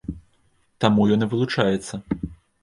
Таму 0.85 1.05
ён 1.17 1.27
і 1.27 1.27
вылучаецца. 1.35 1.93